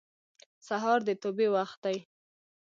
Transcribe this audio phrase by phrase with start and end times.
[0.67, 1.97] سهار د توبې وخت دی.